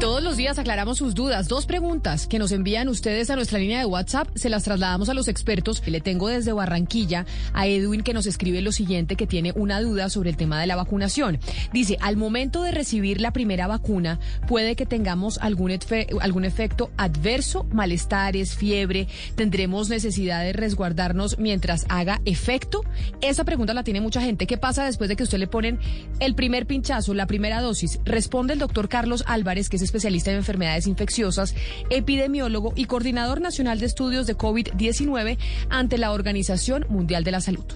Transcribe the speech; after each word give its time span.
Todos 0.00 0.22
los 0.22 0.36
días 0.36 0.60
aclaramos 0.60 0.98
sus 0.98 1.16
dudas. 1.16 1.48
Dos 1.48 1.66
preguntas 1.66 2.28
que 2.28 2.38
nos 2.38 2.52
envían 2.52 2.86
ustedes 2.86 3.30
a 3.30 3.34
nuestra 3.34 3.58
línea 3.58 3.80
de 3.80 3.84
WhatsApp, 3.84 4.28
se 4.36 4.48
las 4.48 4.62
trasladamos 4.62 5.08
a 5.08 5.14
los 5.14 5.26
expertos. 5.26 5.82
Le 5.84 6.00
tengo 6.00 6.28
desde 6.28 6.52
Barranquilla 6.52 7.26
a 7.52 7.66
Edwin 7.66 8.04
que 8.04 8.14
nos 8.14 8.26
escribe 8.26 8.62
lo 8.62 8.70
siguiente, 8.70 9.16
que 9.16 9.26
tiene 9.26 9.52
una 9.56 9.80
duda 9.80 10.08
sobre 10.08 10.30
el 10.30 10.36
tema 10.36 10.60
de 10.60 10.68
la 10.68 10.76
vacunación. 10.76 11.40
Dice, 11.72 11.98
al 12.00 12.16
momento 12.16 12.62
de 12.62 12.70
recibir 12.70 13.20
la 13.20 13.32
primera 13.32 13.66
vacuna, 13.66 14.20
puede 14.46 14.76
que 14.76 14.86
tengamos 14.86 15.36
algún, 15.38 15.76
algún 16.20 16.44
efecto 16.44 16.92
adverso, 16.96 17.64
malestares, 17.72 18.54
fiebre, 18.54 19.08
tendremos 19.34 19.88
necesidad 19.88 20.44
de 20.44 20.52
resguardarnos 20.52 21.40
mientras 21.40 21.86
haga 21.88 22.20
efecto. 22.24 22.84
Esa 23.20 23.42
pregunta 23.42 23.74
la 23.74 23.82
tiene 23.82 24.00
mucha 24.00 24.20
gente. 24.20 24.46
¿Qué 24.46 24.58
pasa 24.58 24.84
después 24.84 25.08
de 25.08 25.16
que 25.16 25.24
usted 25.24 25.38
le 25.38 25.48
ponen 25.48 25.80
el 26.20 26.36
primer 26.36 26.66
pinchazo, 26.66 27.14
la 27.14 27.26
primera 27.26 27.60
dosis? 27.60 27.98
Responde 28.04 28.52
el 28.52 28.60
doctor 28.60 28.88
Carlos 28.88 29.24
Álvarez, 29.26 29.68
que 29.68 29.74
es 29.74 29.87
especialista 29.88 30.30
en 30.30 30.36
enfermedades 30.36 30.86
infecciosas, 30.86 31.54
epidemiólogo 31.90 32.72
y 32.76 32.84
coordinador 32.84 33.40
nacional 33.40 33.80
de 33.80 33.86
estudios 33.86 34.26
de 34.26 34.36
COVID-19 34.36 35.38
ante 35.70 35.98
la 35.98 36.12
Organización 36.12 36.86
Mundial 36.88 37.24
de 37.24 37.32
la 37.32 37.40
Salud. 37.40 37.66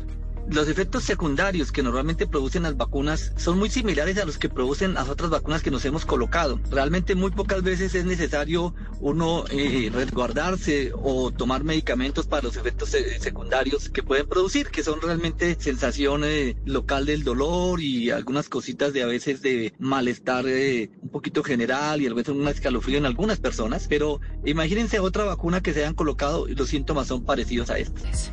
Los 0.51 0.69
efectos 0.69 1.05
secundarios 1.05 1.73
que 1.73 1.83
normalmente 1.83 2.27
producen 2.27 2.65
las 2.65 2.77
vacunas 2.77 3.33
son 3.37 3.59
muy 3.59 3.71
similares 3.71 4.19
a 4.19 4.25
los 4.25 4.39
que 4.39 4.49
producen 4.49 4.95
las 4.95 5.09
otras 5.09 5.31
vacunas 5.31 5.63
que 5.63 5.71
nos 5.71 5.85
hemos 5.85 6.05
colocado. 6.05 6.61
Realmente 6.71 7.15
muy 7.15 7.31
pocas 7.31 7.63
veces 7.63 7.95
es 7.95 8.05
necesario 8.05 8.75
uno 9.01 9.45
eh, 9.51 9.91
resguardarse 9.93 10.93
o 10.95 11.31
tomar 11.31 11.65
medicamentos 11.65 12.27
para 12.27 12.43
los 12.43 12.57
efectos 12.57 12.91
secundarios 13.21 13.89
que 13.89 14.03
pueden 14.03 14.27
producir, 14.27 14.69
que 14.69 14.83
son 14.83 15.01
realmente 15.01 15.57
sensación 15.59 16.23
eh, 16.25 16.57
local 16.65 17.07
del 17.07 17.23
dolor 17.23 17.81
y 17.81 18.11
algunas 18.11 18.49
cositas 18.49 18.93
de 18.93 19.03
a 19.03 19.07
veces 19.07 19.43
de 19.43 19.73
malestar 19.79 20.45
eh, 20.47 20.91
un 21.03 21.09
poquito 21.11 21.43
general 21.43 22.03
y 22.03 22.09
a 22.09 22.15
veces 22.15 22.35
un 22.35 22.49
escalofrío 22.49 22.99
en 22.99 23.07
algunas 23.07 23.39
personas. 23.39 23.87
Pero 23.89 24.21
imagínense 24.45 24.99
otra 24.99 25.25
vacuna 25.25 25.63
que 25.63 25.73
se 25.73 25.81
hayan 25.81 25.95
colocado 25.95 26.49
y 26.49 26.55
los 26.55 26.69
síntomas 26.69 27.07
son 27.07 27.25
parecidos 27.25 27.71
a 27.71 27.79
estos. 27.79 28.33